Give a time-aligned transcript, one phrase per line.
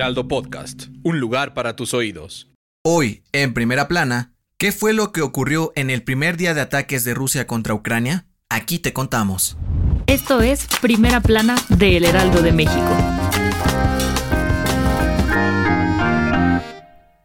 [0.00, 2.48] Heraldo Podcast, un lugar para tus oídos.
[2.82, 7.04] Hoy, en primera plana, ¿qué fue lo que ocurrió en el primer día de ataques
[7.04, 8.26] de Rusia contra Ucrania?
[8.48, 9.58] Aquí te contamos.
[10.06, 12.96] Esto es Primera Plana de El Heraldo de México.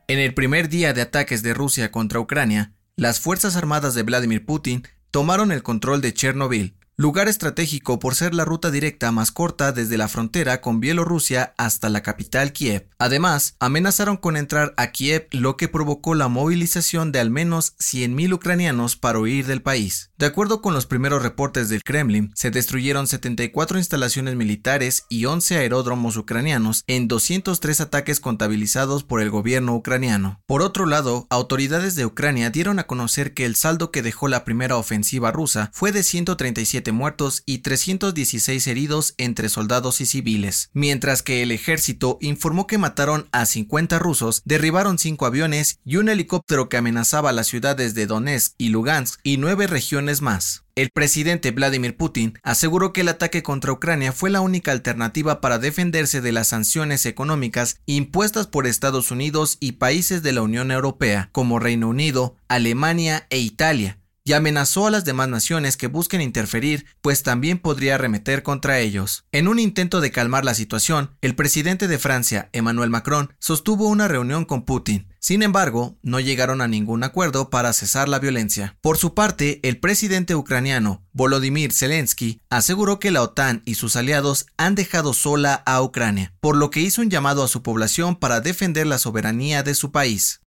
[0.10, 4.46] En el primer día de ataques de Rusia contra Ucrania, las Fuerzas Armadas de Vladimir
[4.46, 9.74] Putin tomaron el control de Chernobyl, lugar estratégico por ser la ruta directa más corta
[9.74, 12.88] desde la frontera con Bielorrusia hasta la capital Kiev.
[12.98, 18.34] Además, amenazaron con entrar a Kiev, lo que provocó la movilización de al menos 100.000
[18.34, 20.12] ucranianos para huir del país.
[20.18, 25.58] De acuerdo con los primeros reportes del Kremlin, se destruyeron 74 instalaciones militares y 11
[25.58, 30.40] aeródromos ucranianos en 203 ataques contabilizados por el gobierno ucraniano.
[30.46, 34.46] Por otro lado, autoridades de Ucrania dieron a conocer que el saldo que dejó la
[34.46, 41.24] primera ofensiva rusa fue de 137 muertos y 316 heridos entre soldados y civiles, mientras
[41.24, 46.70] que el ejército informó que mataron a 50 rusos, derribaron 5 aviones y un helicóptero
[46.70, 50.66] que amenazaba las ciudades de Donetsk y Lugansk y nueve regiones más.
[50.76, 55.58] El presidente Vladimir Putin aseguró que el ataque contra Ucrania fue la única alternativa para
[55.58, 61.30] defenderse de las sanciones económicas impuestas por Estados Unidos y países de la Unión Europea,
[61.32, 66.88] como Reino Unido, Alemania e Italia, y amenazó a las demás naciones que busquen interferir,
[67.02, 69.24] pues también podría arremeter contra ellos.
[69.32, 74.08] En un intento de calmar la situación, el presidente de Francia, Emmanuel Macron, sostuvo una
[74.08, 75.14] reunión con Putin.
[75.20, 78.78] Sin embargo, no llegaron a ningún acuerdo para cesar la violencia.
[78.82, 84.48] Por su parte, el presidente ucraniano, Volodymyr Zelensky, aseguró que la OTAN y sus aliados
[84.58, 88.42] han dejado sola a Ucrania, por lo que hizo un llamado a su población para
[88.42, 90.42] defender la soberanía de su país.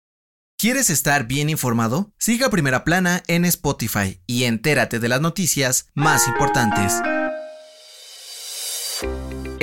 [0.56, 2.12] ¿Quieres estar bien informado?
[2.18, 6.94] Siga Primera Plana en Spotify y entérate de las noticias más importantes.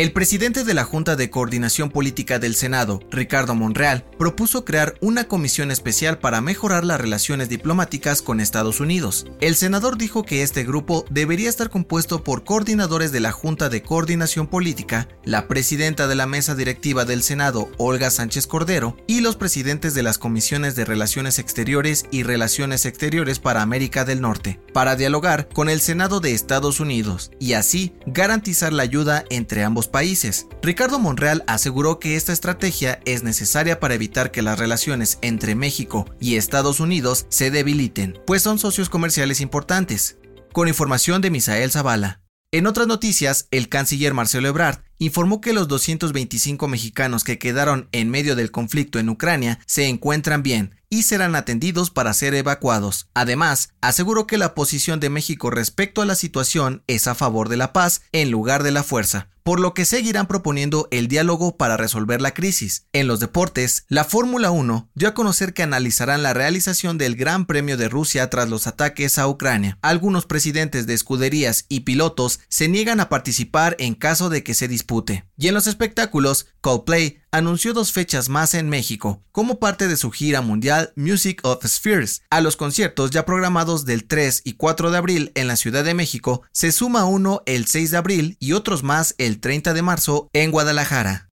[0.01, 5.25] El presidente de la Junta de Coordinación Política del Senado, Ricardo Monreal, propuso crear una
[5.25, 9.27] comisión especial para mejorar las relaciones diplomáticas con Estados Unidos.
[9.41, 13.83] El senador dijo que este grupo debería estar compuesto por coordinadores de la Junta de
[13.83, 19.35] Coordinación Política, la presidenta de la mesa directiva del Senado, Olga Sánchez Cordero, y los
[19.35, 24.95] presidentes de las comisiones de Relaciones Exteriores y Relaciones Exteriores para América del Norte, para
[24.95, 30.47] dialogar con el Senado de Estados Unidos y así garantizar la ayuda entre ambos países.
[30.61, 36.05] Ricardo Monreal aseguró que esta estrategia es necesaria para evitar que las relaciones entre México
[36.19, 40.17] y Estados Unidos se debiliten, pues son socios comerciales importantes.
[40.53, 42.21] Con información de Misael Zavala.
[42.53, 48.09] En otras noticias, el canciller Marcelo Ebrard informó que los 225 mexicanos que quedaron en
[48.09, 53.07] medio del conflicto en Ucrania se encuentran bien y serán atendidos para ser evacuados.
[53.13, 57.55] Además, aseguró que la posición de México respecto a la situación es a favor de
[57.55, 61.77] la paz en lugar de la fuerza, por lo que seguirán proponiendo el diálogo para
[61.77, 62.85] resolver la crisis.
[62.93, 67.45] En los deportes, la Fórmula 1 dio a conocer que analizarán la realización del Gran
[67.45, 69.77] Premio de Rusia tras los ataques a Ucrania.
[69.81, 74.67] Algunos presidentes de escuderías y pilotos se niegan a participar en caso de que se
[74.67, 75.25] dispute.
[75.37, 80.11] Y en los espectáculos, Coldplay anunció dos fechas más en México, como parte de su
[80.11, 82.23] gira mundial Music of Spheres.
[82.29, 85.93] A los conciertos ya programados del 3 y 4 de abril en la Ciudad de
[85.93, 90.29] México, se suma uno el 6 de abril y otros más el 30 de marzo
[90.33, 91.29] en Guadalajara.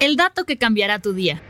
[0.00, 1.40] El dato que cambiará tu día.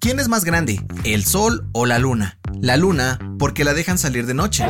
[0.00, 2.40] ¿Quién es más grande, el Sol o la Luna?
[2.60, 4.64] La Luna, porque la dejan salir de noche.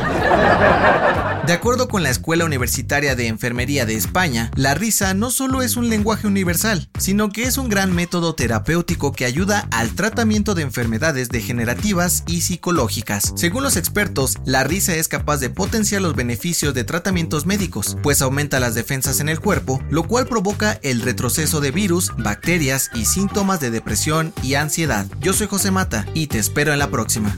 [1.47, 5.77] De acuerdo con la Escuela Universitaria de Enfermería de España, la risa no solo es
[5.77, 10.63] un lenguaje universal, sino que es un gran método terapéutico que ayuda al tratamiento de
[10.63, 13.31] enfermedades degenerativas y psicológicas.
[13.37, 18.21] Según los expertos, la risa es capaz de potenciar los beneficios de tratamientos médicos, pues
[18.21, 23.05] aumenta las defensas en el cuerpo, lo cual provoca el retroceso de virus, bacterias y
[23.05, 25.05] síntomas de depresión y ansiedad.
[25.21, 27.37] Yo soy José Mata y te espero en la próxima.